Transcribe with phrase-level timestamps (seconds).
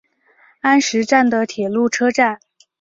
[0.61, 2.39] 安食站的铁路车站。